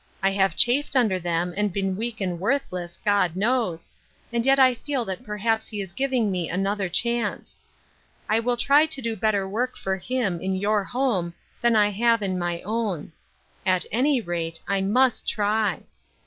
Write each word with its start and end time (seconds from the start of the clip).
I 0.23 0.31
have 0.31 0.55
chafed 0.55 0.95
under 0.95 1.19
them, 1.19 1.53
and 1.55 1.71
been 1.71 1.95
weak 1.95 2.21
and 2.21 2.39
worthless, 2.39 2.99
God 3.05 3.35
knows; 3.35 3.91
and 4.33 4.47
yet 4.47 4.57
I 4.57 4.73
feel 4.73 5.05
that 5.05 5.21
p(^r 5.23 5.39
haps 5.39 5.67
he 5.67 5.79
is 5.79 5.91
giving 5.91 6.31
me 6.31 6.49
another 6.49 6.89
chance. 6.89 7.61
I 8.27 8.39
will 8.39 8.57
try 8.57 8.87
to 8.87 8.99
do 8.99 9.15
better 9.15 9.47
work 9.47 9.77
for 9.77 9.97
him, 9.97 10.41
in 10.41 10.55
your 10.55 10.83
home, 10.83 11.35
than 11.61 11.73
T 11.75 12.01
have 12.01 12.23
in 12.23 12.39
my 12.39 12.63
own. 12.63 13.11
At 13.63 13.85
any 13.91 14.19
rate, 14.21 14.59
I 14.67 14.81
mu%t 14.81 15.31
try. 15.35 15.83